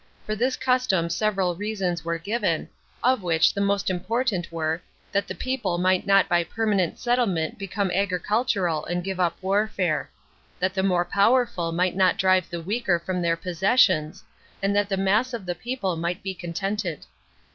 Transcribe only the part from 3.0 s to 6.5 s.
of which the most important were that the people might not by